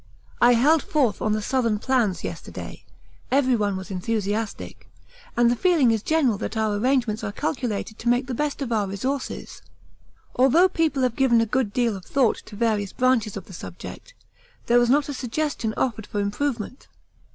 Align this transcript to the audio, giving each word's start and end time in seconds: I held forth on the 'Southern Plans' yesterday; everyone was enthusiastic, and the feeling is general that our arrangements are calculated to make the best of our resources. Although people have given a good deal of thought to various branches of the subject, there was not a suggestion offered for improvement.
I 0.41 0.53
held 0.53 0.81
forth 0.81 1.21
on 1.21 1.33
the 1.33 1.43
'Southern 1.43 1.77
Plans' 1.77 2.23
yesterday; 2.23 2.85
everyone 3.31 3.77
was 3.77 3.91
enthusiastic, 3.91 4.89
and 5.37 5.51
the 5.51 5.55
feeling 5.55 5.91
is 5.91 6.01
general 6.01 6.39
that 6.39 6.57
our 6.57 6.75
arrangements 6.75 7.23
are 7.23 7.31
calculated 7.31 7.99
to 7.99 8.09
make 8.09 8.25
the 8.25 8.33
best 8.33 8.63
of 8.63 8.71
our 8.71 8.87
resources. 8.87 9.61
Although 10.35 10.69
people 10.69 11.03
have 11.03 11.15
given 11.15 11.39
a 11.39 11.45
good 11.45 11.71
deal 11.71 11.95
of 11.95 12.03
thought 12.05 12.37
to 12.47 12.55
various 12.55 12.93
branches 12.93 13.37
of 13.37 13.45
the 13.45 13.53
subject, 13.53 14.15
there 14.65 14.79
was 14.79 14.89
not 14.89 15.07
a 15.07 15.13
suggestion 15.13 15.71
offered 15.77 16.07
for 16.07 16.19
improvement. 16.19 16.87